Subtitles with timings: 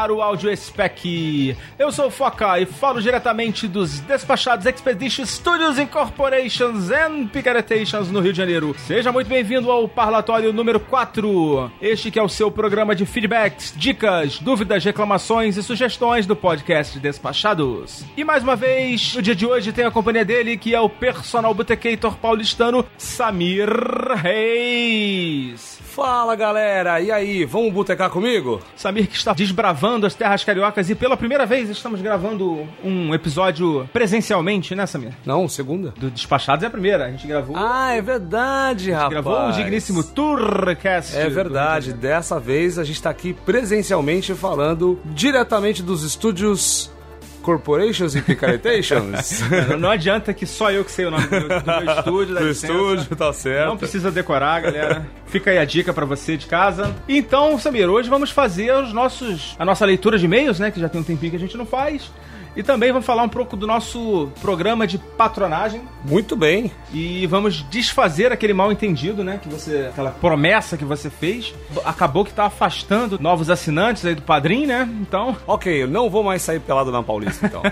[0.00, 1.54] caro áudio spec.
[1.78, 8.20] Eu sou o Foca e falo diretamente dos despachados Expedition Studios Incorporations and Picaretations no
[8.20, 8.74] Rio de Janeiro.
[8.78, 11.70] Seja muito bem-vindo ao parlatório número 4.
[11.82, 16.98] Este que é o seu programa de feedbacks, dicas, dúvidas, reclamações e sugestões do podcast
[16.98, 18.02] Despachados.
[18.16, 20.88] E mais uma vez, no dia de hoje tem a companhia dele, que é o
[20.88, 23.68] personal botecator paulistano Samir
[24.16, 25.78] Reis.
[25.90, 28.62] Fala galera, e aí, vamos botecar comigo?
[28.76, 33.88] Samir que está desbravando as terras cariocas e pela primeira vez estamos gravando um episódio
[33.92, 35.12] presencialmente, né, Samir?
[35.24, 35.92] Não, segunda.
[35.96, 37.56] Do Despachados é a primeira, a gente gravou.
[37.56, 39.10] Ah, é verdade, rapaz.
[39.10, 41.16] Gravou um digníssimo Tourcast.
[41.16, 46.90] É verdade, dessa vez a gente está aqui presencialmente falando diretamente dos estúdios
[47.42, 49.40] Corporations e Picaretations?
[49.68, 52.34] não, não adianta que só eu que sei o nome do, do meu estúdio.
[52.36, 53.68] do estúdio, tá certo.
[53.68, 55.06] Não precisa decorar, galera.
[55.26, 56.94] Fica aí a dica para você de casa.
[57.08, 60.88] Então, Samir, hoje vamos fazer os nossos a nossa leitura de e-mails, né, que já
[60.88, 62.10] tem um tempinho que a gente não faz.
[62.56, 65.82] E também vamos falar um pouco do nosso programa de patronagem.
[66.04, 66.70] Muito bem.
[66.92, 69.38] E vamos desfazer aquele mal entendido, né?
[69.42, 69.88] Que você.
[69.90, 71.54] aquela promessa que você fez.
[71.84, 74.88] Acabou que tá afastando novos assinantes aí do padrinho, né?
[75.00, 75.36] Então.
[75.50, 77.62] Ok, eu não vou mais sair pelado na Paulista, então.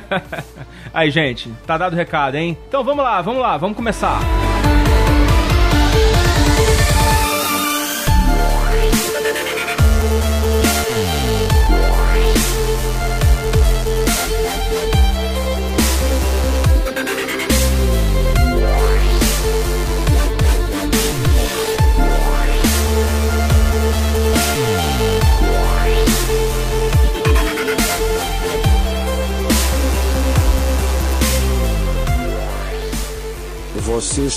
[0.93, 2.59] aí, gente, tá dado o recado, hein?
[2.67, 4.21] Então vamos lá, vamos lá, vamos começar.
[4.21, 4.88] Música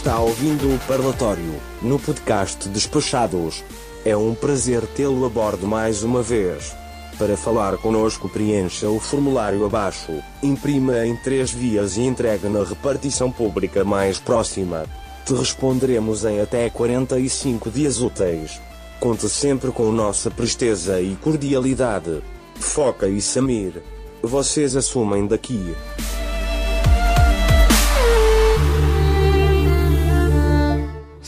[0.01, 3.63] está ouvindo o Parlatório, no podcast Despachados.
[4.03, 6.75] É um prazer tê-lo a bordo mais uma vez.
[7.19, 13.31] Para falar conosco, preencha o formulário abaixo, imprima em três vias e entregue na repartição
[13.31, 14.85] pública mais próxima.
[15.23, 18.59] Te responderemos em até 45 dias úteis.
[18.99, 22.23] Conte sempre com nossa presteza e cordialidade.
[22.55, 23.83] Foca e Samir.
[24.23, 25.75] Vocês assumem daqui.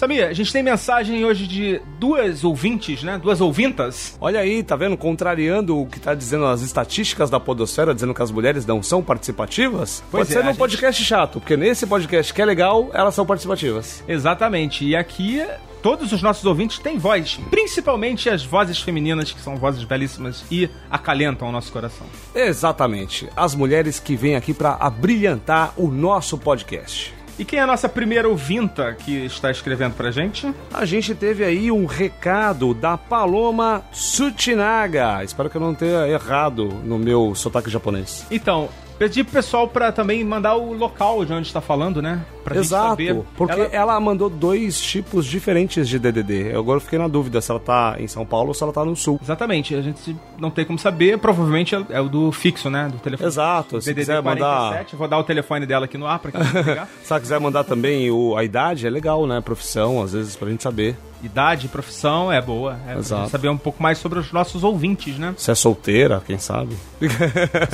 [0.03, 3.17] Samir, a gente tem mensagem hoje de duas ouvintes, né?
[3.17, 4.17] Duas ouvintas.
[4.19, 4.97] Olha aí, tá vendo?
[4.97, 9.01] Contrariando o que tá dizendo as estatísticas da podosfera, dizendo que as mulheres não são
[9.01, 10.03] participativas.
[10.11, 10.57] Pois Pode é, ser num gente...
[10.57, 14.03] podcast chato, porque nesse podcast que é legal, elas são participativas.
[14.05, 14.83] Exatamente.
[14.83, 15.41] E aqui
[15.81, 20.69] todos os nossos ouvintes têm voz, principalmente as vozes femininas, que são vozes belíssimas e
[20.91, 22.05] acalentam o nosso coração.
[22.35, 23.29] Exatamente.
[23.37, 27.22] As mulheres que vêm aqui para abrilhantar o nosso podcast.
[27.37, 30.53] E quem é a nossa primeira ouvinta que está escrevendo pra gente?
[30.71, 35.23] A gente teve aí um recado da Paloma Tsutinaga.
[35.23, 38.25] Espero que eu não tenha errado no meu sotaque japonês.
[38.29, 42.21] Então, Pedi pro pessoal pra também mandar o local de onde está falando, né?
[42.43, 43.21] Pra Exato, saber.
[43.37, 43.69] porque ela...
[43.71, 43.99] ela...
[43.99, 46.51] mandou dois tipos diferentes de DDD.
[46.51, 48.83] Eu agora fiquei na dúvida se ela tá em São Paulo ou se ela tá
[48.83, 49.19] no Sul.
[49.21, 52.89] Exatamente, a gente não tem como saber, provavelmente é o do fixo, né?
[52.91, 53.27] Do telefone.
[53.27, 54.43] Exato, se DDD quiser 47.
[54.43, 54.97] mandar...
[54.97, 56.87] Vou dar o telefone dela aqui no ar pra quem pegar.
[57.03, 59.41] se ela quiser mandar também o, a idade, é legal, né?
[59.41, 62.77] Profissão, às vezes, pra gente saber idade, profissão é boa.
[62.87, 63.29] É Exato.
[63.29, 65.33] saber um pouco mais sobre os nossos ouvintes, né?
[65.37, 66.75] Se é solteira, quem sabe?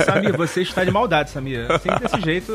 [0.04, 1.70] Samir, você está de maldade, Samir.
[1.70, 2.52] Assim, desse jeito,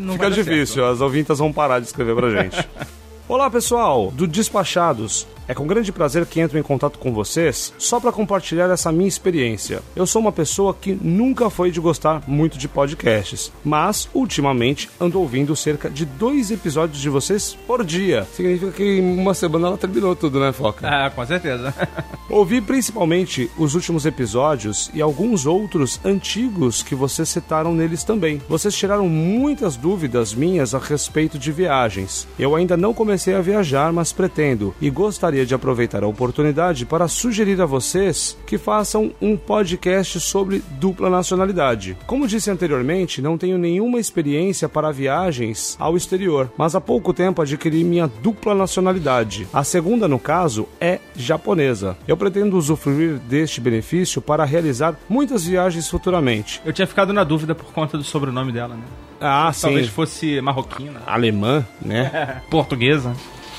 [0.00, 0.92] não Fica difícil, certo.
[0.92, 2.68] as ouvintas vão parar de escrever pra gente.
[3.26, 5.26] Olá pessoal, do Despachados.
[5.48, 9.06] É com grande prazer que entro em contato com vocês só para compartilhar essa minha
[9.06, 9.80] experiência.
[9.94, 15.20] Eu sou uma pessoa que nunca foi de gostar muito de podcasts, mas ultimamente ando
[15.20, 18.26] ouvindo cerca de dois episódios de vocês por dia.
[18.32, 20.86] Significa que em uma semana ela terminou tudo, né, Foca?
[20.88, 21.72] Ah, com certeza.
[22.28, 28.42] Ouvi principalmente os últimos episódios e alguns outros antigos que vocês citaram neles também.
[28.48, 32.26] Vocês tiraram muitas dúvidas minhas a respeito de viagens.
[32.36, 36.86] Eu ainda não comecei a viajar, mas pretendo e gostaria gostaria de aproveitar a oportunidade
[36.86, 41.96] para sugerir a vocês que façam um podcast sobre dupla nacionalidade.
[42.06, 47.42] Como disse anteriormente, não tenho nenhuma experiência para viagens ao exterior, mas há pouco tempo
[47.42, 49.46] adquiri minha dupla nacionalidade.
[49.52, 51.96] A segunda, no caso, é japonesa.
[52.08, 56.62] Eu pretendo usufruir deste benefício para realizar muitas viagens futuramente.
[56.64, 58.84] Eu tinha ficado na dúvida por conta do sobrenome dela, né?
[59.20, 59.62] Ah, Talvez sim.
[59.62, 61.02] Talvez fosse marroquina.
[61.06, 62.40] Alemã, né?
[62.50, 63.14] Portuguesa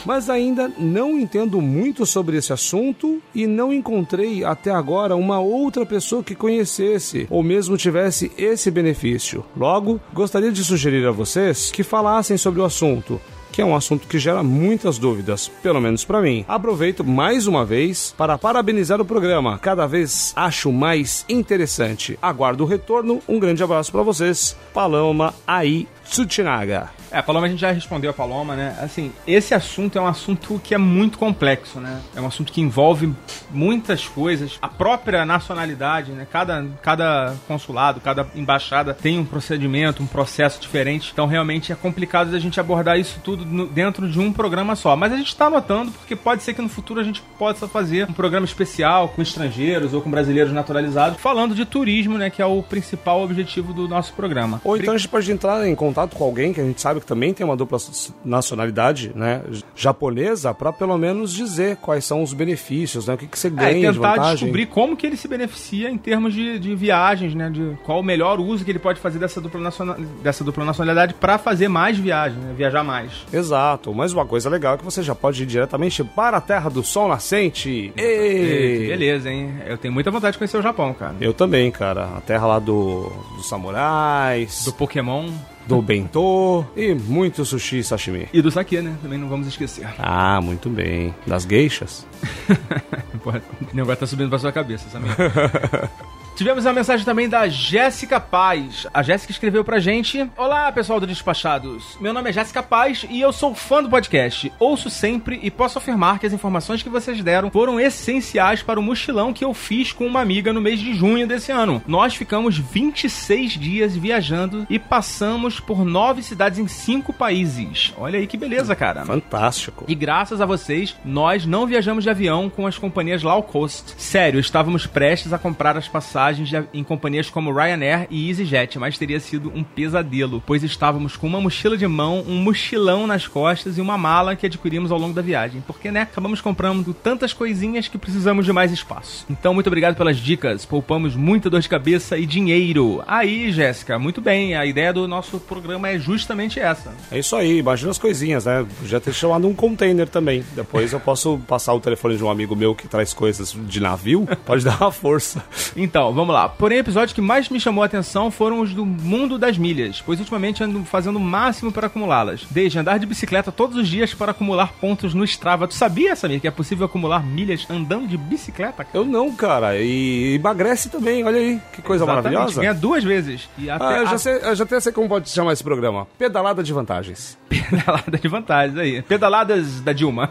[0.07, 5.85] mas ainda não entendo muito sobre esse assunto e não encontrei até agora uma outra
[5.85, 9.43] pessoa que conhecesse ou mesmo tivesse esse benefício.
[9.53, 13.19] Logo, gostaria de sugerir a vocês que falassem sobre o assunto
[13.49, 16.45] que é um assunto que gera muitas dúvidas, pelo menos para mim.
[16.47, 22.19] Aproveito mais uma vez para parabenizar o programa, cada vez acho mais interessante.
[22.21, 24.55] Aguardo o retorno, um grande abraço para vocês.
[24.75, 26.96] Paloma aí Tsuchinaga.
[27.11, 28.77] É, a Paloma a gente já respondeu a Paloma, né?
[28.81, 32.01] Assim, esse assunto é um assunto que é muito complexo, né?
[32.15, 33.13] É um assunto que envolve
[33.51, 34.57] muitas coisas.
[34.61, 36.27] A própria nacionalidade, né?
[36.31, 41.11] Cada, cada consulado, cada embaixada tem um procedimento, um processo diferente.
[41.13, 44.95] Então, realmente é complicado a gente abordar isso tudo no, dentro de um programa só.
[44.95, 48.09] Mas a gente está anotando porque pode ser que no futuro a gente possa fazer
[48.09, 52.29] um programa especial com estrangeiros ou com brasileiros naturalizados, falando de turismo, né?
[52.29, 54.61] Que é o principal objetivo do nosso programa.
[54.63, 57.05] Ou então a gente pode entrar em contato com alguém que a gente sabe que
[57.05, 57.77] também tem uma dupla
[58.23, 59.41] nacionalidade, né,
[59.75, 63.89] japonesa, para pelo menos dizer quais são os benefícios, né, o que, que você ganha
[63.89, 64.33] é, de vantagem.
[64.33, 68.03] descobrir como que ele se beneficia em termos de, de viagens, né, de qual o
[68.03, 71.97] melhor uso que ele pode fazer dessa dupla, nacional, dessa dupla nacionalidade para fazer mais
[71.97, 73.25] viagens, né, viajar mais.
[73.31, 76.69] Exato, mas uma coisa legal é que você já pode ir diretamente para a Terra
[76.69, 77.93] do Sol Nascente.
[77.95, 78.87] Ei!
[78.87, 79.53] Beleza, hein?
[79.65, 81.15] Eu tenho muita vontade de conhecer o Japão, cara.
[81.19, 82.05] Eu também, cara.
[82.17, 84.65] A terra lá do, dos samurais.
[84.65, 85.29] Do Pokémon
[85.67, 88.27] do bentô e muito sushi e sashimi.
[88.33, 88.95] E do sake, né?
[89.01, 89.87] Também não vamos esquecer.
[89.99, 91.13] Ah, muito bem.
[91.25, 92.05] Das geixas?
[93.27, 95.05] O negócio tá subindo pra sua cabeça, sabe?
[96.37, 98.85] Tivemos a mensagem também da Jéssica Paz.
[98.93, 101.97] A Jéssica escreveu pra gente: Olá, pessoal do Despachados.
[101.99, 104.53] Meu nome é Jéssica Paz e eu sou fã do podcast.
[104.59, 108.83] Ouço sempre e posso afirmar que as informações que vocês deram foram essenciais para o
[108.83, 111.81] mochilão que eu fiz com uma amiga no mês de junho desse ano.
[111.87, 117.95] Nós ficamos 26 dias viajando e passamos por nove cidades em cinco países.
[117.97, 119.03] Olha aí que beleza, cara.
[119.03, 119.85] Fantástico.
[119.87, 123.95] E graças a vocês, nós não viajamos de avião com as companhias low cost.
[123.97, 128.97] Sério, estávamos prestes a comprar as passagens viagens em companhias como Ryanair e EasyJet, mas
[128.97, 133.77] teria sido um pesadelo, pois estávamos com uma mochila de mão, um mochilão nas costas
[133.77, 137.87] e uma mala que adquirimos ao longo da viagem, porque, né, acabamos comprando tantas coisinhas
[137.87, 139.25] que precisamos de mais espaço.
[139.29, 143.03] Então, muito obrigado pelas dicas, poupamos muita dor de cabeça e dinheiro.
[143.07, 146.93] Aí, Jéssica, muito bem, a ideia do nosso programa é justamente essa.
[147.11, 148.65] É isso aí, imagina as coisinhas, né?
[148.85, 150.43] Já ter chamado um container também.
[150.53, 154.27] Depois eu posso passar o telefone de um amigo meu que traz coisas de navio,
[154.45, 155.43] pode dar uma força.
[155.75, 156.49] Então, vamos lá.
[156.49, 160.19] Porém, episódios que mais me chamou a atenção foram os do mundo das milhas, pois
[160.19, 162.43] ultimamente ando fazendo o máximo para acumulá-las.
[162.49, 165.67] Desde andar de bicicleta todos os dias para acumular pontos no Strava.
[165.67, 168.87] Tu sabia, Samir, que é possível acumular milhas andando de bicicleta?
[168.93, 169.77] Eu não, cara.
[169.77, 171.61] E emagrece também, olha aí.
[171.71, 172.33] Que coisa Exatamente.
[172.33, 172.61] maravilhosa.
[172.61, 173.47] Ganha duas vezes.
[173.57, 176.07] E até ah, eu, já sei, eu já até sei como pode chamar esse programa.
[176.17, 177.37] Pedalada de vantagens.
[177.47, 179.01] Pedalada de vantagens, aí.
[179.03, 180.27] Pedaladas da Dilma.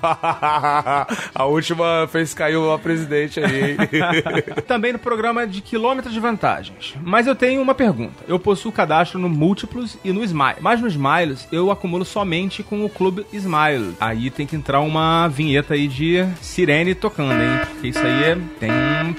[1.34, 3.76] a última fez cair a presidente aí.
[4.66, 6.94] Também no programa de quilômetros de vantagens.
[7.02, 8.22] Mas eu tenho uma pergunta.
[8.28, 10.56] Eu possuo cadastro no Múltiplos e no Smile.
[10.60, 13.94] Mas no Smiles eu acumulo somente com o Clube Smile.
[13.98, 17.58] Aí tem que entrar uma vinheta aí de sirene tocando, hein?
[17.70, 18.70] Porque isso aí é, tem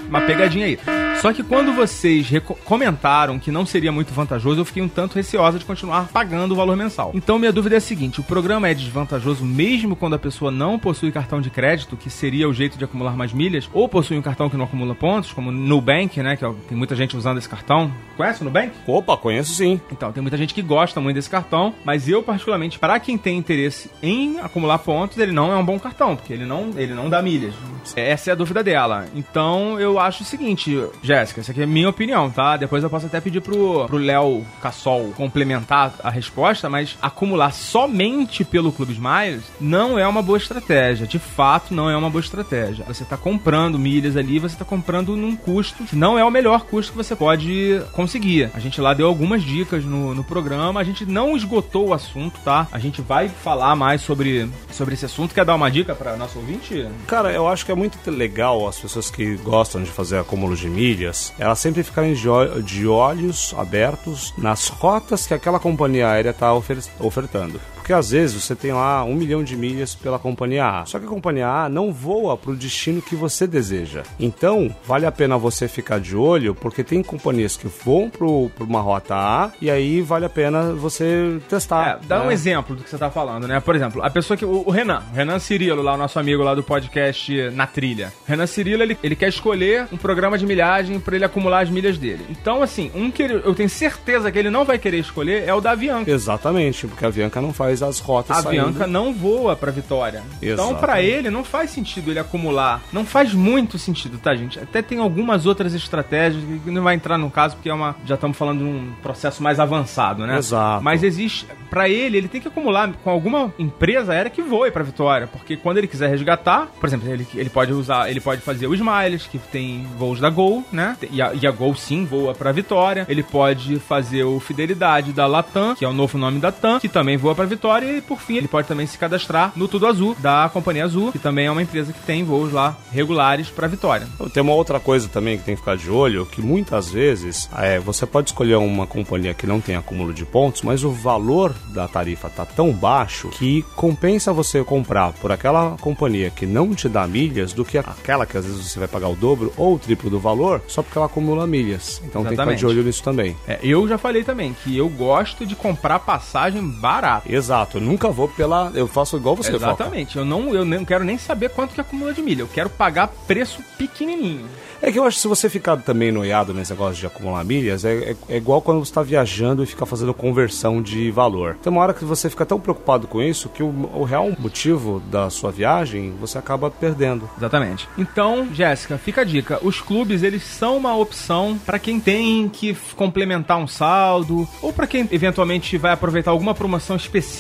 [0.08, 1.09] uma pegadinha aí.
[1.22, 2.28] Só que quando vocês
[2.64, 6.56] comentaram que não seria muito vantajoso, eu fiquei um tanto receosa de continuar pagando o
[6.56, 7.12] valor mensal.
[7.14, 10.80] Então minha dúvida é a seguinte: o programa é desvantajoso mesmo quando a pessoa não
[10.80, 14.22] possui cartão de crédito, que seria o jeito de acumular mais milhas, ou possui um
[14.22, 16.36] cartão que não acumula pontos, como Nubank, né?
[16.36, 17.92] Que é tem muita gente usando esse cartão.
[18.16, 18.72] Conhece o Nubank?
[18.86, 19.80] Opa, conheço sim.
[19.92, 23.38] Então, tem muita gente que gosta muito desse cartão, mas eu, particularmente, para quem tem
[23.38, 27.10] interesse em acumular pontos, ele não é um bom cartão, porque ele não, ele não
[27.10, 27.54] dá milhas.
[27.96, 29.08] Essa é a dúvida dela.
[29.16, 30.78] Então, eu acho o seguinte,
[31.10, 32.56] Jéssica, essa aqui é minha opinião, tá?
[32.56, 38.72] Depois eu posso até pedir pro Léo Cassol complementar a resposta, mas acumular somente pelo
[38.72, 41.08] Clube Smiles não é uma boa estratégia.
[41.08, 42.86] De fato, não é uma boa estratégia.
[42.88, 46.66] Você está comprando milhas ali, você está comprando num custo que não é o melhor
[46.66, 48.52] custo que você pode conseguir.
[48.54, 52.40] A gente lá deu algumas dicas no, no programa, a gente não esgotou o assunto,
[52.42, 52.68] tá?
[52.72, 55.34] A gente vai falar mais sobre, sobre esse assunto.
[55.34, 56.86] Quer dar uma dica para nosso ouvinte?
[57.08, 60.70] Cara, eu acho que é muito legal as pessoas que gostam de fazer acúmulo de
[61.00, 66.80] milhas, elas sempre ficarem de, olhos abertos nas rotas que aquela companhia aérea está ofer
[67.00, 67.60] ofertando.
[67.90, 70.86] Porque às vezes você tem lá um milhão de milhas pela companhia A.
[70.86, 74.04] Só que a companhia A não voa para o destino que você deseja.
[74.20, 78.80] Então, vale a pena você ficar de olho, porque tem companhias que voam para uma
[78.80, 82.00] rota A e aí vale a pena você testar.
[82.04, 82.28] É, dá né?
[82.28, 83.60] um exemplo do que você está falando, né?
[83.60, 84.46] Por exemplo, a pessoa que.
[84.46, 88.14] O, o Renan, o Renan Cirilo, lá, o nosso amigo lá do podcast Na Trilha.
[88.24, 91.72] O Renan Cirilo, ele, ele quer escolher um programa de milhagem para ele acumular as
[91.72, 92.24] milhas dele.
[92.30, 95.54] Então, assim, um que ele, eu tenho certeza que ele não vai querer escolher é
[95.56, 96.12] o da Avianca.
[96.12, 98.64] Exatamente, porque a Avianca não faz as rotas A saindo.
[98.64, 100.24] Bianca não voa pra Vitória.
[100.42, 102.82] Então, para ele, não faz sentido ele acumular.
[102.92, 104.60] Não faz muito sentido, tá, gente?
[104.60, 107.96] Até tem algumas outras estratégias que não vai entrar no caso, porque é uma.
[108.06, 110.38] Já estamos falando de um processo mais avançado, né?
[110.38, 110.84] Exato.
[110.84, 111.46] Mas existe.
[111.70, 115.56] pra ele, ele tem que acumular com alguma empresa aérea que voe pra Vitória, porque
[115.56, 119.28] quando ele quiser resgatar, por exemplo, ele, ele pode usar, ele pode fazer o Smiles,
[119.28, 120.98] que tem voos da Gol, né?
[121.12, 123.06] E a, e a Gol sim voa pra Vitória.
[123.08, 126.90] Ele pode fazer o Fidelidade da Latam, que é o novo nome da TAM, que
[126.90, 127.59] também voa pra Vitória.
[127.68, 131.20] E por fim, ele pode também se cadastrar no Tudo Azul, da Companhia Azul, que
[131.20, 134.08] também é uma empresa que tem voos lá regulares pra Vitória.
[134.34, 137.80] Tem uma outra coisa também que tem que ficar de olho, que muitas vezes é,
[137.80, 141.88] você pode escolher uma companhia que não tem acúmulo de pontos, mas o valor da
[141.88, 147.06] tarifa tá tão baixo que compensa você comprar por aquela companhia que não te dá
[147.08, 150.10] milhas do que aquela que às vezes você vai pagar o dobro ou o triplo
[150.10, 152.02] do valor só porque ela acumula milhas.
[152.06, 153.36] Então tem que ficar de olho nisso também.
[153.48, 157.32] É, eu já falei também que eu gosto de comprar passagem barata.
[157.32, 158.72] Exato, eu nunca vou pela.
[158.74, 160.20] Eu faço igual você, Exatamente, Foca.
[160.20, 162.42] eu não, eu não quero nem saber quanto que acumula de milha.
[162.42, 164.46] Eu quero pagar preço pequenininho.
[164.82, 167.84] É que eu acho que se você ficar também noiado nesse negócio de acumular milhas,
[167.84, 171.58] é, é, é igual quando você está viajando e fica fazendo conversão de valor.
[171.62, 175.02] Tem uma hora que você fica tão preocupado com isso que o, o real motivo
[175.12, 177.30] da sua viagem você acaba perdendo.
[177.38, 177.90] Exatamente.
[177.98, 179.60] Então, Jéssica, fica a dica.
[179.62, 184.88] Os clubes, eles são uma opção para quem tem que complementar um saldo ou para
[184.88, 187.39] quem eventualmente vai aproveitar alguma promoção específica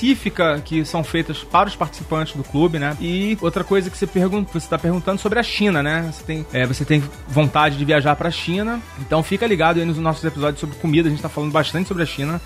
[0.64, 2.96] que são feitas para os participantes do clube, né?
[3.00, 6.10] E outra coisa que você pergunta, você está perguntando sobre a China, né?
[6.12, 8.82] Você tem, é, você tem vontade de viajar para a China.
[9.00, 12.04] Então fica ligado aí nos nossos episódios sobre comida, a gente está falando bastante sobre
[12.04, 12.42] a China.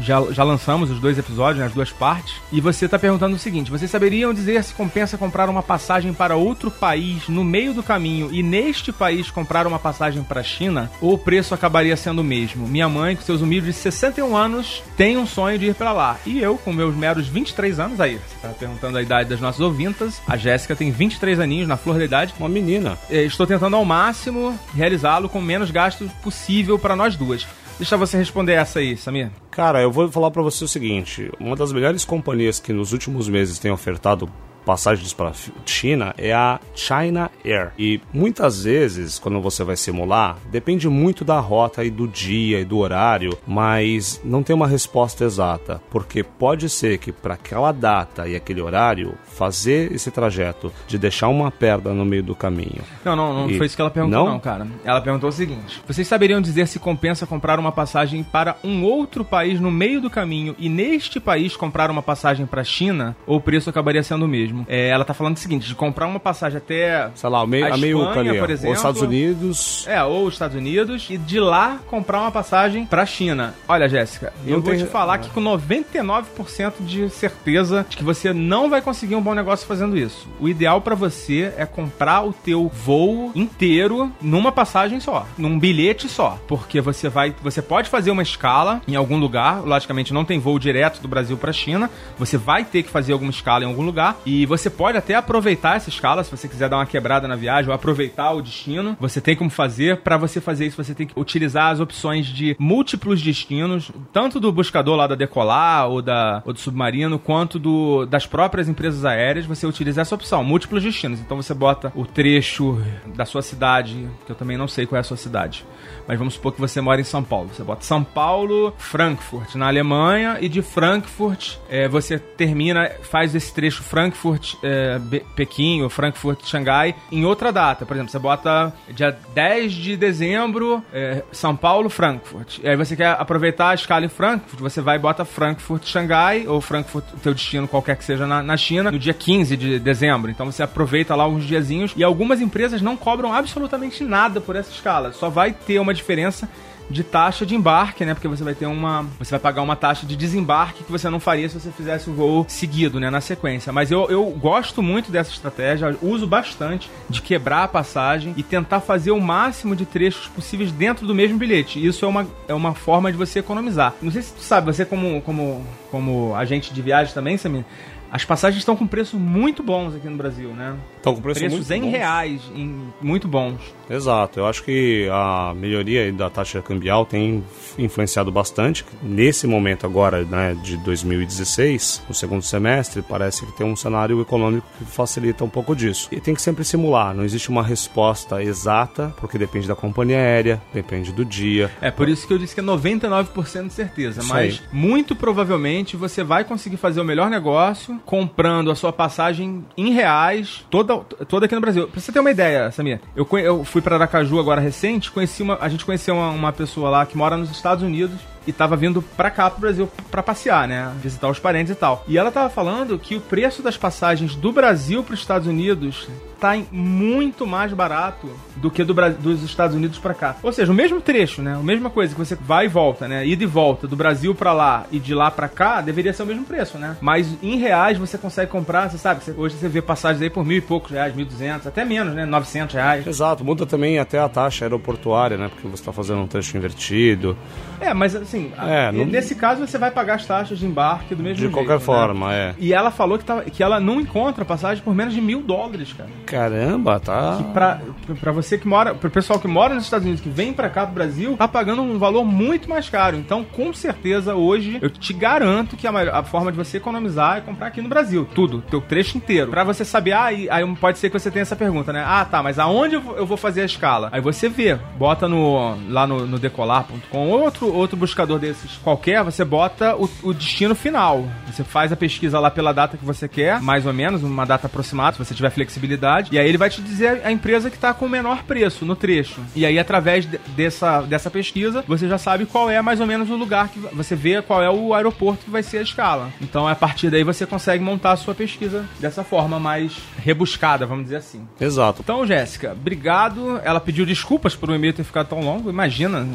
[0.00, 2.34] Já, já lançamos os dois episódios, né, as duas partes.
[2.52, 6.36] E você está perguntando o seguinte: vocês saberiam dizer se compensa comprar uma passagem para
[6.36, 10.90] outro país no meio do caminho e neste país comprar uma passagem para a China?
[11.00, 12.68] Ou o preço acabaria sendo o mesmo?
[12.68, 16.16] Minha mãe, com seus humildes 61 anos, tem um sonho de ir para lá.
[16.24, 19.60] E eu, com meus meros 23 anos, aí, você está perguntando a idade das nossas
[19.60, 20.20] ouvintas.
[20.26, 22.34] A Jéssica tem 23 aninhos, na flor da idade.
[22.38, 22.98] Uma menina.
[23.08, 27.46] É, estou tentando ao máximo realizá-lo com menos gasto possível para nós duas.
[27.78, 29.30] Deixa você responder essa aí, Samir.
[29.52, 33.28] Cara, eu vou falar para você o seguinte: uma das melhores companhias que nos últimos
[33.28, 34.28] meses tem ofertado
[34.68, 35.32] passagens para
[35.64, 37.72] China é a China Air.
[37.78, 42.66] E muitas vezes, quando você vai simular, depende muito da rota e do dia e
[42.66, 48.28] do horário, mas não tem uma resposta exata, porque pode ser que para aquela data
[48.28, 52.82] e aquele horário fazer esse trajeto de deixar uma perda no meio do caminho.
[53.02, 53.56] Não, não, não e...
[53.56, 54.32] foi isso que ela perguntou, não?
[54.32, 54.66] não, cara.
[54.84, 59.24] Ela perguntou o seguinte: vocês saberiam dizer se compensa comprar uma passagem para um outro
[59.24, 63.40] país no meio do caminho e neste país comprar uma passagem para China ou o
[63.40, 64.57] preço acabaria sendo o mesmo?
[64.58, 64.66] Mesmo.
[64.68, 67.10] É, ela tá falando o seguinte: de comprar uma passagem até.
[67.14, 68.70] Sei lá, a, meio, a, Espanha, ali, por exemplo.
[68.70, 69.86] Ou Estados Unidos.
[69.86, 71.08] É, ou os Estados Unidos.
[71.10, 73.54] E de lá comprar uma passagem pra China.
[73.66, 75.18] Olha, Jéssica, eu vou te falar ah.
[75.18, 79.96] que com 99% de certeza de que você não vai conseguir um bom negócio fazendo
[79.96, 80.28] isso.
[80.40, 86.08] O ideal para você é comprar o teu voo inteiro numa passagem só, num bilhete
[86.08, 90.38] só, porque você vai, você pode fazer uma escala em algum lugar, logicamente não tem
[90.38, 93.82] voo direto do Brasil para China, você vai ter que fazer alguma escala em algum
[93.82, 97.36] lugar e você pode até aproveitar essa escala, se você quiser dar uma quebrada na
[97.36, 98.96] viagem ou aproveitar o destino.
[99.00, 99.98] Você tem como fazer.
[99.98, 104.52] Para você fazer isso, você tem que utilizar as opções de múltiplos destinos, tanto do
[104.52, 109.46] buscador lá da Decolar ou, da, ou do Submarino, quanto do, das próprias empresas aéreas.
[109.46, 111.20] Você utiliza essa opção, múltiplos destinos.
[111.20, 112.80] Então você bota o trecho
[113.14, 115.64] da sua cidade, que eu também não sei qual é a sua cidade
[116.08, 117.50] mas vamos supor que você mora em São Paulo.
[117.52, 123.52] Você bota São Paulo, Frankfurt, na Alemanha, e de Frankfurt é, você termina, faz esse
[123.52, 124.27] trecho Frankfurt,
[124.62, 125.00] é,
[125.34, 127.86] Pequim ou Frankfurt, Xangai, em outra data.
[127.86, 132.58] Por exemplo, você bota dia 10 de dezembro, é, São Paulo, Frankfurt.
[132.62, 136.46] E aí você quer aproveitar a escala em Frankfurt, você vai e bota Frankfurt, Xangai,
[136.46, 140.30] ou Frankfurt, teu destino qualquer que seja na, na China, no dia 15 de dezembro.
[140.30, 144.70] Então você aproveita lá uns diazinhos, e algumas empresas não cobram absolutamente nada por essa
[144.70, 145.12] escala.
[145.12, 146.48] Só vai ter uma diferença
[146.90, 148.14] de taxa de embarque, né?
[148.14, 149.06] Porque você vai ter uma.
[149.18, 152.14] Você vai pagar uma taxa de desembarque que você não faria se você fizesse o
[152.14, 153.10] voo seguido, né?
[153.10, 153.72] Na sequência.
[153.72, 158.80] Mas eu, eu gosto muito dessa estratégia, uso bastante de quebrar a passagem e tentar
[158.80, 161.84] fazer o máximo de trechos possíveis dentro do mesmo bilhete.
[161.84, 163.94] Isso é uma, é uma forma de você economizar.
[164.00, 167.64] Não sei se tu sabe, você como, como, como agente de viagem também, Samir,
[168.10, 170.76] as passagens estão com preços muito bons aqui no Brasil, né?
[170.96, 171.90] Estão com preço preços em bons.
[171.90, 173.60] reais, em muito bons.
[173.88, 174.40] Exato.
[174.40, 177.44] Eu acho que a melhoria da taxa cambial tem
[177.78, 178.84] influenciado bastante.
[179.02, 184.66] Nesse momento agora, né, de 2016, no segundo semestre, parece que tem um cenário econômico
[184.78, 186.08] que facilita um pouco disso.
[186.10, 187.14] E tem que sempre simular.
[187.14, 191.70] Não existe uma resposta exata, porque depende da companhia aérea, depende do dia.
[191.80, 194.20] É por isso que eu disse que é 99% de certeza.
[194.20, 194.60] Isso mas aí.
[194.72, 200.64] muito provavelmente você vai conseguir fazer o melhor negócio comprando a sua passagem em reais,
[200.70, 201.88] toda, toda aqui no Brasil.
[201.88, 205.58] Pra você ter uma ideia, Samir, eu, eu fui para Aracaju agora recente, conheci uma,
[205.60, 209.02] a gente conheceu uma, uma pessoa lá que mora nos Estados Unidos e tava vindo
[209.02, 210.90] pra cá pro Brasil pra passear, né?
[211.02, 212.02] Visitar os parentes e tal.
[212.08, 216.08] E ela tava falando que o preço das passagens do Brasil pros Estados Unidos
[216.40, 220.36] tá muito mais barato do que do Bra- dos Estados Unidos pra cá.
[220.42, 221.54] Ou seja, o mesmo trecho, né?
[221.54, 223.26] A mesma coisa que você vai e volta, né?
[223.26, 226.26] Ida e volta do Brasil pra lá e de lá pra cá deveria ser o
[226.26, 226.96] mesmo preço, né?
[227.00, 230.58] Mas em reais você consegue comprar, você sabe, hoje você vê passagens aí por mil
[230.58, 232.24] e poucos reais, mil duzentos, até menos, né?
[232.24, 233.06] 900 reais.
[233.06, 235.48] Exato, muda também até a taxa aeroportuária, né?
[235.48, 237.36] Porque você está fazendo um trecho invertido.
[237.80, 241.22] É, mas assim, É, não- nesse caso você vai pagar as taxas de embarque do
[241.22, 241.54] mesmo De jeito.
[241.54, 241.78] qualquer né?
[241.80, 242.54] forma, é.
[242.58, 245.92] E ela falou que, tá, que ela não encontra passagem por menos de mil dólares,
[245.92, 246.08] cara.
[246.26, 247.38] Caramba, tá.
[247.52, 247.80] Pra,
[248.20, 250.84] pra você que mora, pro pessoal que mora nos Estados Unidos, que vem pra cá
[250.84, 253.16] pro Brasil, tá pagando um valor muito mais caro.
[253.16, 257.38] Então, com certeza, hoje, eu te garanto que a, maior- a forma de você economizar
[257.38, 258.26] é comprar aqui no Brasil.
[258.34, 259.50] Tudo, teu trecho inteiro.
[259.50, 262.04] Pra você saber, ah, e- aí pode ser que você tenha essa pergunta, né?
[262.06, 264.08] Ah, tá, mas aonde eu vou, eu vou fazer a escala?
[264.12, 269.22] Aí você vê, bota no, lá no, no decolar.com ou outro, outro buscador desses qualquer,
[269.24, 271.24] você bota o, o destino final.
[271.46, 274.66] Você faz a pesquisa lá pela data que você quer, mais ou menos, uma data
[274.66, 276.30] aproximada, se você tiver flexibilidade.
[276.34, 278.94] E aí ele vai te dizer a empresa que está com o menor preço no
[278.96, 279.40] trecho.
[279.54, 283.30] E aí, através de- dessa, dessa pesquisa, você já sabe qual é mais ou menos
[283.30, 286.30] o lugar que você vê qual é o aeroporto que vai ser a escala.
[286.40, 291.04] Então, a partir daí, você consegue montar a sua pesquisa dessa forma mais rebuscada, vamos
[291.04, 291.46] dizer assim.
[291.60, 292.00] Exato.
[292.02, 293.60] Então, Jéssica, obrigado.
[293.64, 295.70] Ela pediu desculpas por o e-mail ter ficado tão longo.
[295.70, 296.26] Imagina,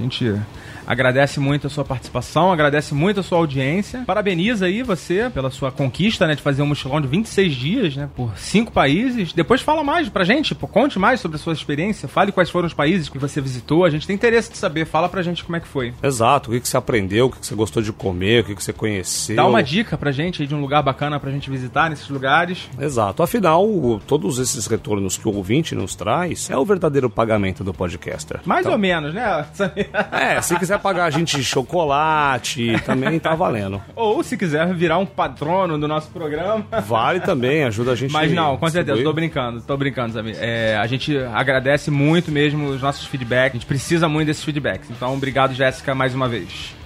[0.00, 0.34] gente
[0.88, 4.02] agradece muito a sua participação, agradece muito a sua audiência.
[4.06, 8.08] Parabeniza aí você pela sua conquista, né, de fazer um mochilão de 26 dias, né,
[8.16, 9.34] por cinco países.
[9.34, 12.66] Depois fala mais pra gente, pô, conte mais sobre a sua experiência, fale quais foram
[12.66, 13.84] os países que você visitou.
[13.84, 15.92] A gente tem interesse de saber, fala pra gente como é que foi.
[16.02, 16.50] Exato.
[16.50, 18.64] O que, que você aprendeu, o que, que você gostou de comer, o que, que
[18.64, 19.36] você conheceu.
[19.36, 22.68] Dá uma dica pra gente aí de um lugar bacana pra gente visitar nesses lugares.
[22.80, 23.22] Exato.
[23.22, 23.66] Afinal,
[24.06, 28.40] todos esses retornos que o ouvinte nos traz é o verdadeiro pagamento do podcaster.
[28.46, 29.46] Mais Então, ou menos, né?
[30.12, 33.82] É, se quiser pagar a gente chocolate, também tá valendo.
[33.94, 36.64] Ou se quiser virar um patrono do nosso programa.
[36.86, 40.34] Vale também, ajuda a gente Mas não, com certeza, tô brincando, tô brincando, sabe?
[40.38, 44.90] É, a gente agradece muito mesmo os nossos feedbacks, a gente precisa muito desses feedbacks.
[44.90, 46.76] Então, obrigado, Jéssica, mais uma vez.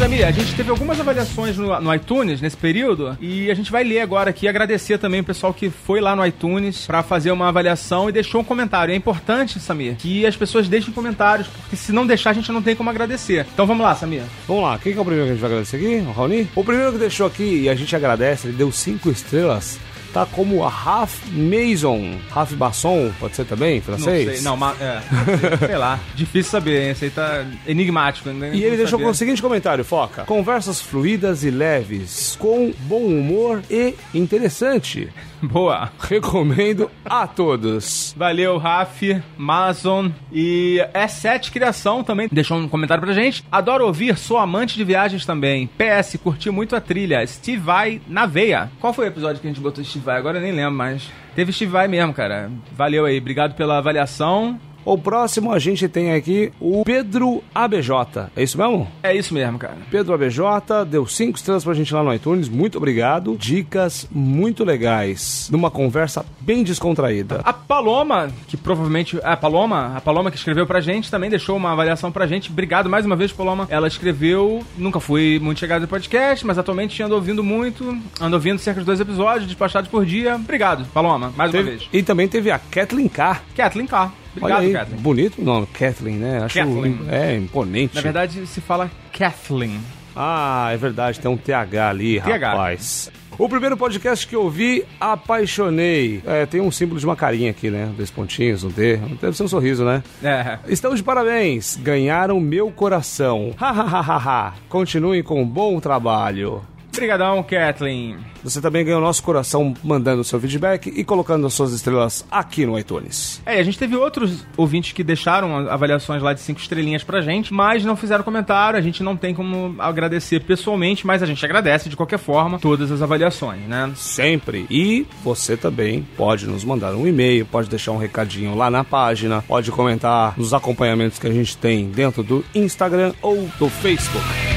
[0.00, 3.84] Zamir, a gente teve algumas avaliações no, no iTunes nesse período e a gente vai
[3.84, 7.48] ler agora aqui, agradecer também o pessoal que foi lá no iTunes pra fazer uma
[7.48, 8.92] avaliação e deixou um comentário.
[8.92, 12.62] É importante, Samir, que as pessoas deixem comentários, porque se não deixar a gente não
[12.62, 13.44] tem como agradecer.
[13.52, 14.22] Então vamos lá, Samir.
[14.48, 16.08] Vamos lá, quem que é o primeiro que a gente vai agradecer aqui?
[16.08, 16.48] O Raoni?
[16.56, 19.78] O primeiro que deixou aqui, e a gente agradece, ele deu cinco estrelas,
[20.12, 22.16] tá como a Raf Maison.
[22.30, 24.30] Raf Basson, pode ser também, Não francês?
[24.36, 25.00] sei, não, mas, é,
[25.66, 26.90] sei lá, difícil saber, hein?
[26.90, 28.28] Esse aí tá enigmático.
[28.30, 28.50] né?
[28.54, 29.10] E ele Não deixou saber.
[29.10, 30.24] o seguinte comentário, Foca.
[30.24, 35.08] Conversas fluidas e leves, com bom humor e interessante.
[35.42, 35.90] Boa.
[35.98, 38.14] Recomendo a todos.
[38.16, 39.02] Valeu, Raf,
[39.38, 43.44] Amazon e S7 Criação também deixou um comentário pra gente.
[43.50, 45.68] Adoro ouvir, sou amante de viagens também.
[45.78, 47.26] PS, curti muito a trilha.
[47.26, 48.70] Steve Vai na veia.
[48.80, 50.18] Qual foi o episódio que a gente botou Steve Vai?
[50.18, 51.10] Agora eu nem lembro mais.
[51.34, 52.50] Teve Steve Vai mesmo, cara.
[52.72, 54.58] Valeu aí, obrigado pela avaliação.
[54.84, 57.90] O próximo a gente tem aqui o Pedro ABJ.
[58.36, 58.88] É isso mesmo?
[59.02, 59.76] É isso mesmo, cara.
[59.90, 60.40] Pedro ABJ
[60.88, 62.48] deu cinco estrelas pra gente lá no iTunes.
[62.48, 63.36] Muito obrigado.
[63.38, 65.48] Dicas muito legais.
[65.52, 67.40] Numa conversa bem descontraída.
[67.44, 69.18] A Paloma, que provavelmente.
[69.22, 72.50] A Paloma, a Paloma que escreveu pra gente, também deixou uma avaliação pra gente.
[72.50, 73.66] Obrigado mais uma vez, Paloma.
[73.70, 74.62] Ela escreveu.
[74.76, 77.96] Nunca fui muito chegado no podcast, mas atualmente ando ouvindo muito.
[78.20, 80.36] Ando ouvindo cerca de dois episódios, despachados por dia.
[80.36, 81.88] Obrigado, Paloma, mais uma Teve- vez.
[81.92, 83.40] e também teve a Kathleen K.
[83.54, 84.12] Kathleen K.
[84.36, 85.00] Obrigado, Olha aí, Kathleen.
[85.02, 86.42] bonito o nome, Kathleen, né?
[86.44, 87.00] Acho Kathleen.
[87.10, 87.94] é imponente.
[87.94, 89.80] Na verdade, se fala Kathleen.
[90.14, 92.50] Ah, é verdade, tem um TH ali, TH.
[92.50, 93.10] rapaz.
[93.38, 96.20] O primeiro podcast que eu vi, apaixonei.
[96.26, 97.90] É, tem um símbolo de uma carinha aqui, né?
[97.96, 98.96] Dois pontinhos, um D.
[99.20, 100.02] Deve ser um sorriso, né?
[100.22, 100.58] É.
[100.68, 103.54] Estão de parabéns, ganharam meu coração.
[103.58, 104.54] Ha ha ha ha ha.
[104.68, 106.60] Continuem com um bom trabalho.
[106.92, 108.18] Obrigadão, Kathleen.
[108.42, 112.78] Você também ganhou nosso coração mandando seu feedback e colocando as suas estrelas aqui no
[112.78, 113.40] iTunes.
[113.46, 117.52] É, a gente teve outros ouvintes que deixaram avaliações lá de cinco estrelinhas pra gente,
[117.52, 121.88] mas não fizeram comentário, a gente não tem como agradecer pessoalmente, mas a gente agradece
[121.88, 123.92] de qualquer forma todas as avaliações, né?
[123.94, 124.66] Sempre.
[124.70, 129.42] E você também pode nos mandar um e-mail, pode deixar um recadinho lá na página,
[129.42, 134.49] pode comentar nos acompanhamentos que a gente tem dentro do Instagram ou do Facebook.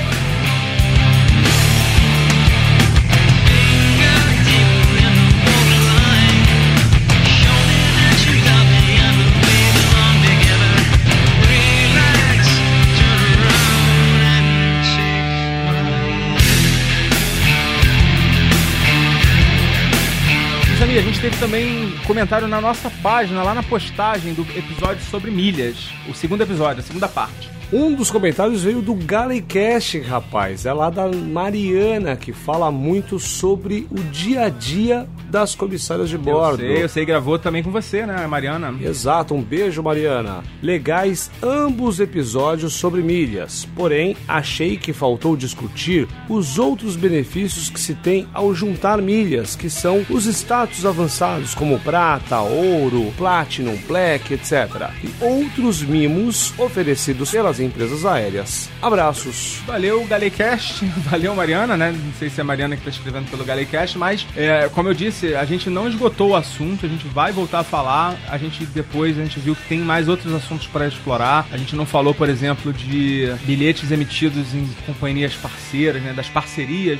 [21.23, 25.89] Teve também comentário na nossa página, lá na postagem do episódio sobre milhas.
[26.09, 27.49] O segundo episódio, a segunda parte.
[27.71, 30.65] Um dos comentários veio do Galecast, rapaz.
[30.65, 36.17] É lá da Mariana, que fala muito sobre o dia a dia das comissárias de
[36.17, 36.61] bordo.
[36.61, 38.71] Eu sei, eu sei, gravou também com você, né, Mariana?
[38.79, 40.43] Exato, um beijo, Mariana.
[40.61, 47.95] Legais ambos episódios sobre milhas, porém achei que faltou discutir os outros benefícios que se
[47.95, 54.91] tem ao juntar milhas, que são os status avançados como prata, ouro, platinum, black, etc.
[55.03, 58.69] E outros mimos oferecidos pelas empresas aéreas.
[58.79, 59.63] Abraços.
[59.65, 60.85] Valeu, Galecast.
[61.09, 61.91] Valeu, Mariana, né?
[61.91, 64.93] Não sei se é a Mariana que tá escrevendo pelo Galecast, mas, é, como eu
[64.93, 68.17] disse, a gente não esgotou o assunto, a gente vai voltar a falar.
[68.27, 71.47] A gente depois, a gente viu que tem mais outros assuntos para explorar.
[71.51, 76.13] A gente não falou, por exemplo, de bilhetes emitidos em companhias parceiras, né?
[76.13, 76.99] Das parcerias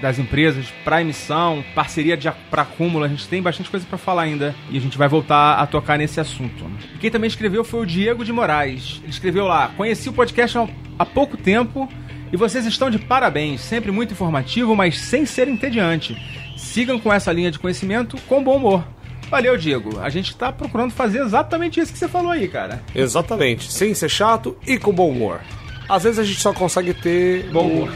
[0.00, 2.18] das empresas para emissão, parceria
[2.50, 5.58] para acúmulo, a gente tem bastante coisa para falar ainda e a gente vai voltar
[5.58, 6.64] a tocar nesse assunto.
[6.98, 9.00] Quem também escreveu foi o Diego de Moraes.
[9.02, 10.56] Ele escreveu lá: "Conheci o podcast
[10.98, 11.88] há pouco tempo
[12.32, 16.16] e vocês estão de parabéns, sempre muito informativo, mas sem ser entediante.
[16.56, 18.84] Sigam com essa linha de conhecimento com bom humor."
[19.28, 19.98] Valeu, Diego.
[20.00, 22.82] A gente tá procurando fazer exatamente isso que você falou aí, cara.
[22.94, 25.40] Exatamente, sem ser chato e com bom humor.
[25.88, 27.90] Às vezes a gente só consegue ter Bom humor.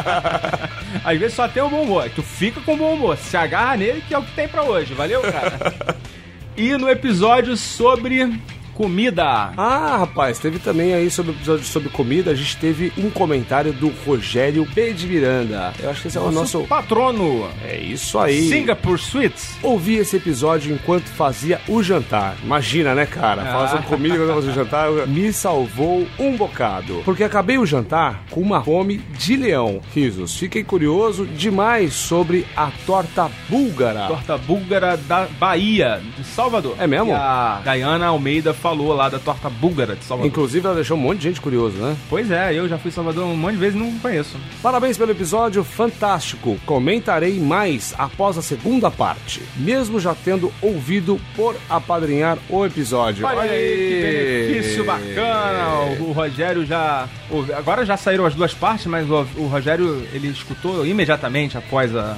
[1.04, 2.10] Às vezes só tem o bom humor.
[2.14, 3.16] Tu fica com bom humor.
[3.18, 4.94] Se agarra nele, que é o que tem pra hoje.
[4.94, 5.96] Valeu, cara?
[6.56, 8.40] e no episódio sobre
[8.76, 9.52] comida.
[9.56, 13.72] Ah, rapaz, teve também aí sobre o episódio sobre comida, a gente teve um comentário
[13.72, 14.92] do Rogério B.
[14.92, 15.72] de Miranda.
[15.82, 16.60] Eu acho que esse é o nosso.
[16.64, 17.48] patrono.
[17.64, 18.48] É isso aí.
[18.48, 19.56] Singapore Sweets.
[19.62, 22.36] Ouvi esse episódio enquanto fazia o jantar.
[22.42, 23.42] Imagina, né, cara?
[23.42, 23.52] Ah.
[23.52, 27.00] Falar sobre comida enquanto fazia o jantar me salvou um bocado.
[27.04, 29.80] Porque acabei o jantar com uma fome de leão.
[29.94, 30.36] Risos.
[30.36, 34.06] Fiquei curioso demais sobre a torta búlgara.
[34.08, 36.76] Torta búlgara da Bahia, de Salvador.
[36.78, 37.10] É mesmo?
[37.10, 40.28] E a Diana Almeida falou lá da torta búlgara de Salvador.
[40.28, 41.96] Inclusive, ela deixou um monte de gente curioso, né?
[42.10, 44.36] Pois é, eu já fui em Salvador um monte de vezes e não conheço.
[44.62, 46.58] Parabéns pelo episódio fantástico.
[46.66, 53.24] Comentarei mais após a segunda parte, mesmo já tendo ouvido por apadrinhar o episódio.
[53.24, 54.02] Olha aí, que
[54.50, 55.96] benefício bacana.
[56.00, 57.08] O, o Rogério já.
[57.30, 61.94] o- agora já saíram as duas partes, mas o, o Rogério ele escutou imediatamente após
[61.94, 62.16] a.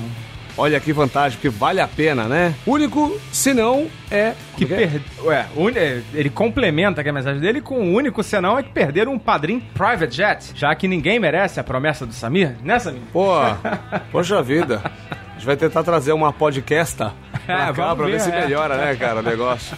[0.59, 2.53] Olha que vantagem, porque vale a pena, né?
[2.67, 4.33] Único, se não, é.
[4.57, 4.67] Que é?
[4.67, 5.01] per...
[5.23, 9.13] Ué, uni- ele complementa aqui a mensagem dele com o único senão é que perderam
[9.13, 13.01] um padrinho private jet, já que ninguém merece a promessa do Samir, né, Samir?
[13.13, 13.35] Pô,
[14.11, 14.83] poxa vida.
[14.85, 17.13] A gente vai tentar trazer uma podcasta
[17.47, 18.41] pra É, cá pra ver, ver, se é.
[18.41, 19.77] melhora, né, cara, o negócio.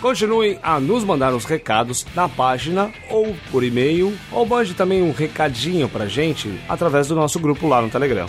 [0.00, 5.12] Continuem a nos mandar os recados na página ou por e-mail, ou mande também um
[5.12, 8.26] recadinho pra gente através do nosso grupo lá no Telegram.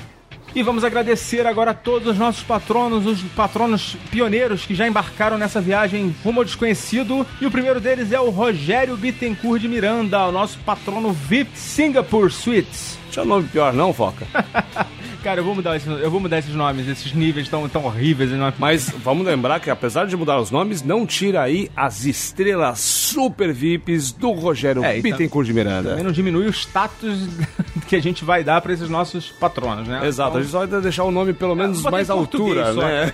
[0.56, 5.36] E vamos agradecer agora a todos os nossos patronos, os patronos pioneiros que já embarcaram
[5.36, 7.26] nessa viagem rumo ao desconhecido.
[7.42, 12.32] E o primeiro deles é o Rogério Bittencourt de Miranda, o nosso patrono VIP Singapore
[12.32, 13.00] Suites.
[13.10, 14.28] Tinha nome pior não, Foca?
[15.24, 18.30] Cara, eu vou mudar esses, eu vou mudar esses nomes, esses níveis tão, tão horríveis.
[18.30, 18.54] Né?
[18.60, 23.54] Mas vamos lembrar que apesar de mudar os nomes, não tira aí as estrelas super
[23.54, 25.92] VIPs do Rogério É, Bittencourt de Miranda.
[25.92, 27.26] Também não diminui o status
[27.88, 30.06] que a gente vai dar pra esses nossos patronos, né?
[30.06, 32.82] Exato, a Então, gente só vai deixar o nome pelo menos botei mais altura, só,
[32.82, 33.12] né?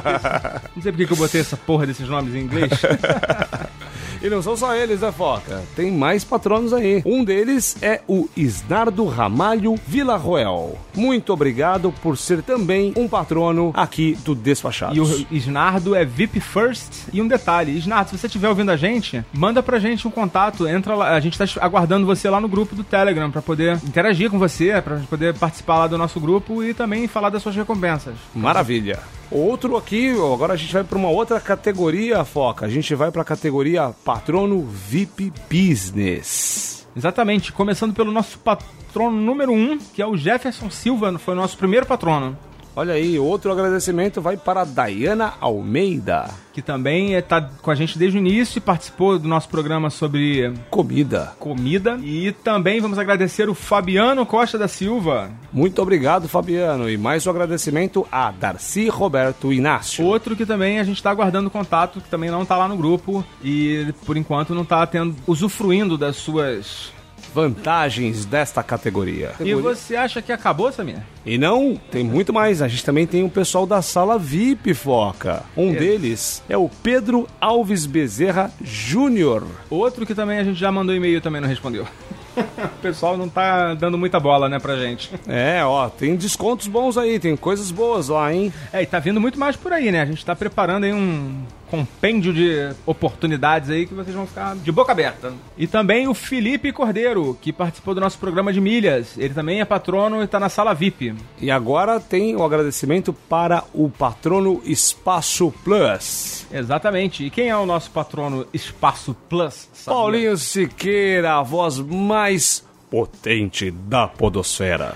[0.74, 2.70] Não sei por que eu botei essa porra desses nomes em inglês.
[4.24, 5.62] E não são só eles, né, Foca?
[5.76, 7.02] Tem mais patronos aí.
[7.04, 10.78] Um deles é o Isnardo Ramalho Villarroel.
[10.96, 14.96] Muito obrigado por ser também um patrono aqui do Despachados.
[14.96, 17.08] E o Isnardo é VIP First.
[17.12, 20.66] E um detalhe, Isnardo, se você estiver ouvindo a gente, manda pra gente um contato.
[20.66, 24.30] Entra lá, a gente tá aguardando você lá no grupo do Telegram pra poder interagir
[24.30, 28.14] com você, pra poder participar lá do nosso grupo e também falar das suas recompensas.
[28.34, 29.00] Maravilha.
[29.34, 32.66] Outro aqui, agora a gente vai para uma outra categoria, Foca.
[32.66, 36.86] A gente vai para a categoria Patrono VIP Business.
[36.96, 41.36] Exatamente, começando pelo nosso patrono número 1, um, que é o Jefferson Silva, foi o
[41.36, 42.38] nosso primeiro patrono.
[42.76, 46.28] Olha aí, outro agradecimento vai para a Dayana Almeida.
[46.52, 50.52] Que também está com a gente desde o início e participou do nosso programa sobre
[50.70, 51.32] Comida.
[51.38, 51.98] comida.
[52.02, 56.90] E também vamos agradecer o Fabiano Costa da Silva, Muito obrigado, Fabiano.
[56.90, 60.04] E mais um agradecimento a Darcy Roberto Inácio.
[60.04, 63.24] Outro que também a gente está aguardando contato, que também não está lá no grupo
[63.42, 66.92] e por enquanto não está tendo usufruindo das suas.
[67.34, 69.32] Vantagens desta categoria.
[69.40, 70.98] E você acha que acabou, Samir?
[71.26, 72.62] E não, tem muito mais.
[72.62, 75.42] A gente também tem o pessoal da sala VIP, Foca.
[75.56, 79.44] Um deles é o Pedro Alves Bezerra Júnior.
[79.68, 81.86] Outro que também a gente já mandou e-mail e também não respondeu.
[82.82, 85.10] pessoal não tá dando muita bola, né, pra gente.
[85.26, 88.52] É, ó, tem descontos bons aí, tem coisas boas lá, hein?
[88.72, 90.02] É, e tá vindo muito mais por aí, né?
[90.02, 91.42] A gente tá preparando aí um
[91.74, 95.32] compêndio de oportunidades aí que vocês vão ficar de boca aberta.
[95.58, 99.18] E também o Felipe Cordeiro, que participou do nosso programa de milhas.
[99.18, 101.14] Ele também é patrono e tá na sala VIP.
[101.40, 106.46] E agora tem o agradecimento para o patrono Espaço Plus.
[106.52, 107.24] Exatamente.
[107.24, 109.68] E quem é o nosso patrono Espaço Plus?
[109.84, 114.94] Paulinho Siqueira, a voz mais potente da podosfera.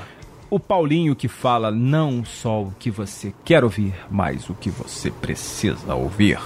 [0.50, 5.10] O Paulinho que fala não só o que você quer ouvir, mas o que você
[5.10, 6.38] precisa ouvir.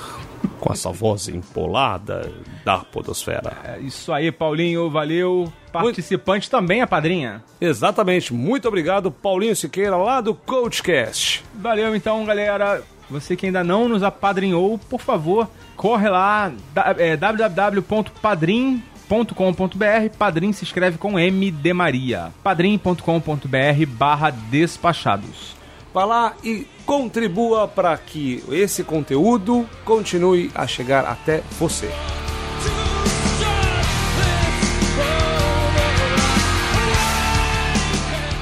[0.61, 2.31] Com essa voz empolada
[2.64, 3.52] da podosfera.
[3.64, 5.52] É isso aí, Paulinho, valeu.
[5.72, 7.42] Participante também, a padrinha.
[7.61, 11.42] Exatamente, muito obrigado, Paulinho Siqueira, lá do Coachcast.
[11.55, 12.83] Valeu então, galera.
[13.11, 16.50] Você que ainda não nos apadrinhou, por favor, corre lá,
[16.96, 22.33] é, www.padrim.com.br Padrim se escreve com M de Maria.
[22.42, 25.55] padrim.com.br barra despachados.
[25.92, 31.90] Vá lá e contribua para que esse conteúdo continue a chegar até você.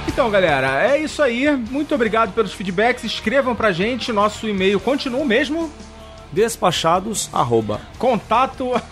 [0.06, 1.50] Então, galera, é isso aí.
[1.56, 3.04] Muito obrigado pelos feedbacks.
[3.04, 4.12] Escrevam pra gente.
[4.12, 5.70] Nosso e-mail continua o mesmo.
[6.32, 7.80] Despachados, arroba.
[7.98, 8.70] Contato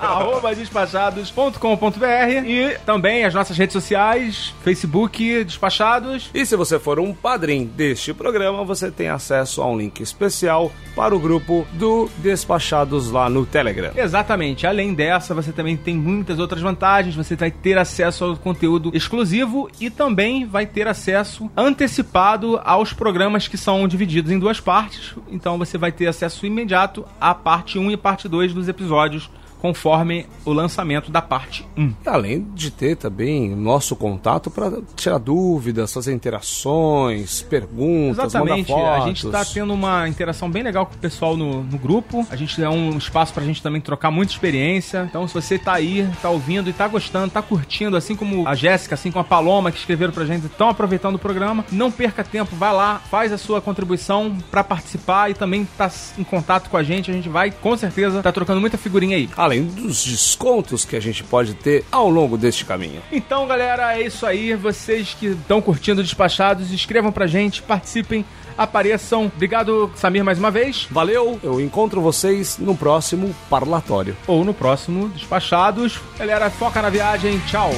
[0.00, 6.30] arroba despachados.com.br e também as nossas redes sociais, Facebook Despachados.
[6.34, 10.72] E se você for um padrinho deste programa, você tem acesso a um link especial
[10.94, 13.92] para o grupo do Despachados lá no Telegram.
[13.96, 14.66] Exatamente.
[14.66, 17.14] Além dessa, você também tem muitas outras vantagens.
[17.14, 23.48] Você vai ter acesso ao conteúdo exclusivo e também vai ter acesso antecipado aos programas
[23.48, 25.14] que são divididos em duas partes.
[25.28, 29.30] Então você vai ter acesso imediato à parte 1 e parte 2 dos episódios,
[29.64, 31.94] conforme o lançamento da parte 1.
[32.04, 39.24] Além de ter também nosso contato para tirar dúvidas, fazer interações, perguntas, Exatamente, a gente
[39.24, 42.26] está tendo uma interação bem legal com o pessoal no, no grupo.
[42.30, 45.06] A gente é um espaço pra gente também trocar muita experiência.
[45.08, 48.54] Então, se você tá aí, tá ouvindo e tá gostando, tá curtindo, assim como a
[48.54, 52.22] Jéssica, assim como a Paloma que escreveram pra gente, estão aproveitando o programa, não perca
[52.22, 56.76] tempo, vai lá, faz a sua contribuição pra participar e também tá em contato com
[56.76, 57.10] a gente.
[57.10, 59.26] A gente vai, com certeza, tá trocando muita figurinha aí.
[59.54, 63.00] Além dos descontos que a gente pode ter ao longo deste caminho.
[63.12, 64.54] Então, galera, é isso aí.
[64.54, 68.24] Vocês que estão curtindo Despachados, escrevam pra gente, participem,
[68.58, 69.30] apareçam.
[69.34, 70.88] Obrigado, Samir, mais uma vez.
[70.90, 74.16] Valeu, eu encontro vocês no próximo parlatório.
[74.26, 76.00] ou no próximo Despachados.
[76.18, 77.40] Galera, foca na viagem.
[77.46, 77.70] Tchau.